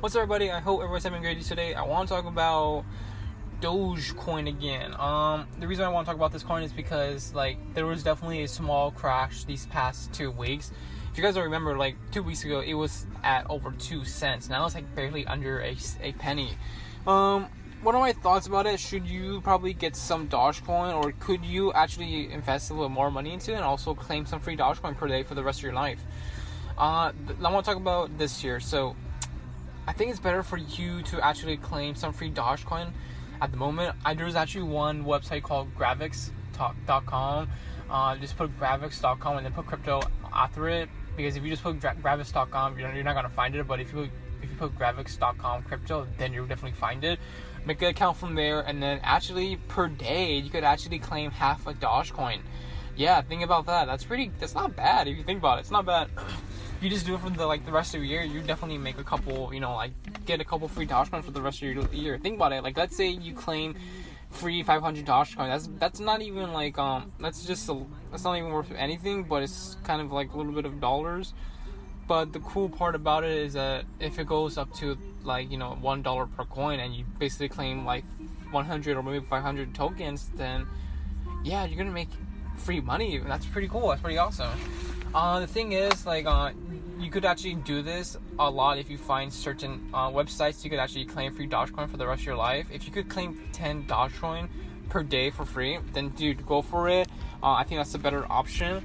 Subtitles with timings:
[0.00, 0.52] What's up, everybody?
[0.52, 1.74] I hope everyone's having a great day today.
[1.74, 2.84] I want to talk about
[3.60, 4.94] Dogecoin again.
[4.94, 8.04] Um, the reason I want to talk about this coin is because like there was
[8.04, 10.70] definitely a small crash these past two weeks.
[11.10, 14.48] If you guys don't remember, like two weeks ago, it was at over two cents.
[14.48, 16.56] Now it's like barely under a, a penny.
[17.04, 17.48] Um,
[17.82, 18.78] what are my thoughts about it?
[18.78, 23.32] Should you probably get some Dogecoin, or could you actually invest a little more money
[23.32, 25.72] into it and also claim some free Dogecoin per day for the rest of your
[25.72, 26.00] life?
[26.78, 28.60] Uh, I want to talk about this year.
[28.60, 28.94] So
[29.88, 32.90] I think it's better for you to actually claim some free Dogecoin
[33.40, 33.96] at the moment.
[34.04, 37.48] I, there's actually one website called Gravix.com.
[37.88, 41.80] Uh, just put Gravix.com and then put crypto after it because if you just put
[41.80, 43.66] Gra- Gravix.com, you're, you're not gonna find it.
[43.66, 44.10] But if you
[44.42, 47.18] if you put Gravix.com crypto, then you'll definitely find it.
[47.64, 51.66] Make an account from there, and then actually per day you could actually claim half
[51.66, 52.40] a Dogecoin.
[52.94, 53.86] Yeah, think about that.
[53.86, 54.32] That's pretty.
[54.38, 55.60] That's not bad if you think about it.
[55.62, 56.10] It's not bad.
[56.80, 58.98] You just do it for the like the rest of the year, you definitely make
[58.98, 59.92] a couple, you know, like
[60.24, 62.18] get a couple free Dogecoin for the rest of your year.
[62.18, 62.62] Think about it.
[62.62, 63.74] Like let's say you claim
[64.30, 65.48] free 500 Dogecoin.
[65.48, 69.42] That's that's not even like um that's just a, that's not even worth anything, but
[69.42, 71.34] it's kind of like a little bit of dollars.
[72.06, 75.58] But the cool part about it is that if it goes up to like you
[75.58, 78.04] know one dollar per coin, and you basically claim like
[78.50, 80.66] 100 or maybe 500 tokens, then
[81.44, 82.08] yeah, you're gonna make
[82.56, 83.18] free money.
[83.18, 83.88] That's pretty cool.
[83.88, 84.50] That's pretty awesome.
[85.14, 86.50] Uh, the thing is, like, uh,
[86.98, 90.62] you could actually do this a lot if you find certain uh, websites.
[90.64, 92.66] You could actually claim free Dogecoin for the rest of your life.
[92.72, 94.48] If you could claim 10 Dogecoin
[94.88, 97.08] per day for free, then dude, go for it.
[97.42, 98.84] Uh, I think that's a better option.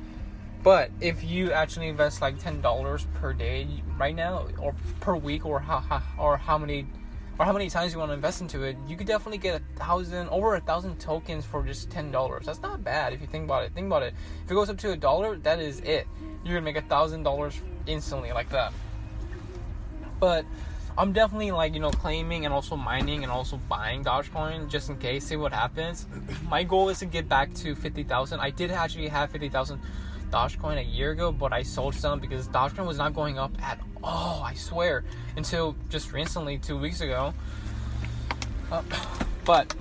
[0.63, 3.67] But if you actually invest like ten dollars per day
[3.99, 6.87] right now, or per week, or how, how or how many
[7.39, 9.79] or how many times you want to invest into it, you could definitely get a
[9.79, 12.45] thousand, over a thousand tokens for just ten dollars.
[12.45, 13.73] That's not bad if you think about it.
[13.73, 14.13] Think about it.
[14.45, 16.07] If it goes up to a dollar, that is it.
[16.43, 18.71] You're gonna make a thousand dollars instantly like that.
[20.19, 20.45] But
[20.95, 24.97] I'm definitely like you know claiming and also mining and also buying Dogecoin just in
[24.97, 25.25] case.
[25.25, 26.05] See what happens.
[26.47, 28.41] My goal is to get back to fifty thousand.
[28.41, 29.81] I did actually have fifty thousand
[30.33, 33.79] Dogecoin a year ago, but I sold some because Dogecoin was not going up at
[34.03, 34.41] all.
[34.41, 35.03] I swear
[35.37, 37.35] until just recently, two weeks ago.
[38.71, 38.81] Uh,
[39.45, 39.71] but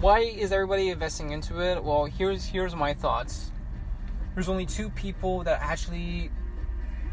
[0.00, 1.82] why is everybody investing into it?
[1.82, 3.52] Well, here's here's my thoughts.
[4.34, 6.32] There's only two people that actually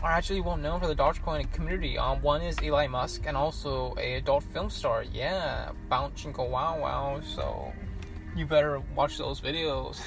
[0.01, 1.99] are actually well known for the Dogecoin community.
[1.99, 5.03] Um, one is Elon Musk and also a adult film star.
[5.03, 7.21] Yeah, bounce go wow wow.
[7.23, 7.71] So
[8.35, 9.99] you better watch those videos.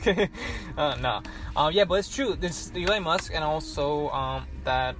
[0.02, 0.30] Kidding.
[0.76, 1.22] Uh, nah.
[1.56, 2.34] Um, yeah, but it's true.
[2.34, 4.96] This Elon Musk and also um, that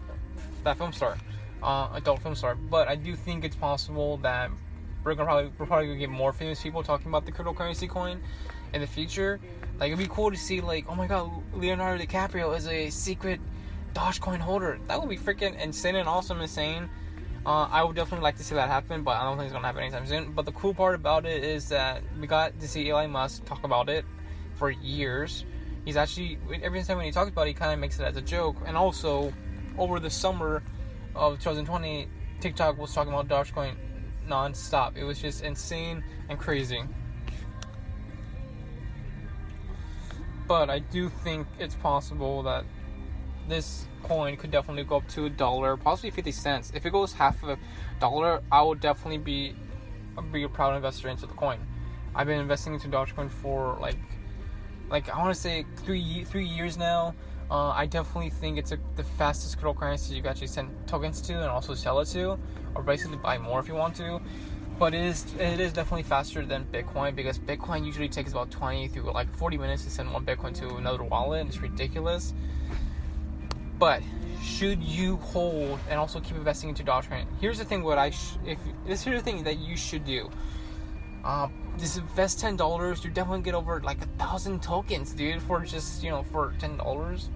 [0.64, 1.16] that film star,
[1.62, 2.54] uh, adult film star.
[2.54, 4.50] But I do think it's possible that
[5.04, 8.20] we're gonna probably we're probably gonna get more famous people talking about the cryptocurrency coin
[8.72, 9.40] in the future.
[9.78, 13.40] Like it'd be cool to see like, oh my god, Leonardo DiCaprio is a secret
[13.94, 14.78] Dogecoin holder.
[14.88, 16.88] That would be freaking insane and awesome, insane.
[17.46, 19.68] Uh, I would definitely like to see that happen, but I don't think it's gonna
[19.68, 20.32] happen anytime soon.
[20.32, 23.62] But the cool part about it is that we got to see Elon Musk talk
[23.62, 24.04] about it
[24.56, 25.44] for years.
[25.84, 28.16] He's actually every time when he talks about it, he kind of makes it as
[28.16, 28.56] a joke.
[28.66, 29.32] And also,
[29.78, 30.60] over the summer
[31.14, 32.08] of 2020,
[32.40, 33.76] TikTok was talking about Dogecoin
[34.26, 34.96] non-stop.
[34.96, 36.82] It was just insane and crazy.
[40.48, 42.64] But I do think it's possible that
[43.48, 46.72] this coin could definitely go up to a dollar, possibly 50 cents.
[46.74, 47.58] If it goes half of a
[48.00, 49.54] dollar, I would definitely be
[50.32, 51.58] be a proud investor into the coin.
[52.14, 53.98] I've been investing into Dogecoin for like
[54.88, 57.14] like I want to say three three years now.
[57.50, 61.34] Uh, I definitely think it's a, the fastest cryptocurrency you can actually send tokens to
[61.34, 62.36] and also sell it to,
[62.74, 64.20] or basically buy more if you want to.
[64.78, 68.88] But it is it is definitely faster than Bitcoin because Bitcoin usually takes about 20
[68.88, 72.34] through like 40 minutes to send one Bitcoin to another wallet, it's ridiculous.
[73.78, 74.02] But
[74.42, 77.26] should you hold and also keep investing into Dogecoin?
[77.40, 80.30] Here's the thing: what I sh- if this here's the thing that you should do.
[81.24, 83.04] Um, just invest ten dollars.
[83.04, 86.76] You definitely get over like a thousand tokens, dude, for just you know for ten
[86.76, 87.28] dollars,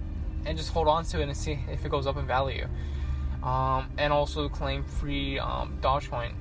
[0.45, 2.67] and just hold on to it and see if it goes up in value.
[3.43, 6.33] Um, and also claim free um, Dogecoin.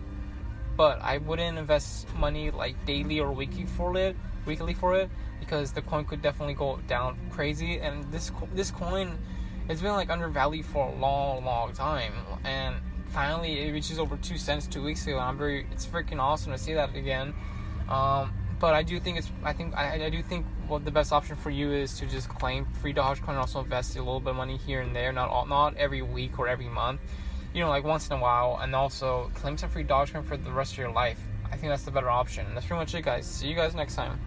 [0.77, 4.17] But I wouldn't invest money like daily or weekly for it,
[4.47, 5.11] weekly for it,
[5.41, 7.81] because the coin could definitely go down crazy.
[7.81, 9.19] And this this coin
[9.71, 12.13] it's been like undervalued for a long, long time,
[12.45, 12.75] and
[13.07, 15.19] finally it reaches over two cents two weeks ago.
[15.19, 17.33] I'm very, it's freaking awesome to see that again.
[17.89, 21.13] Um, but I do think it's, I think, I, I do think what the best
[21.13, 24.31] option for you is to just claim free Dogecoin and also invest a little bit
[24.31, 27.01] of money here and there, not all, not every week or every month,
[27.55, 30.51] you know, like once in a while, and also claim some free Dogecoin for the
[30.51, 31.21] rest of your life.
[31.51, 32.45] I think that's the better option.
[32.47, 33.25] And that's pretty much it, guys.
[33.25, 34.21] See you guys next time.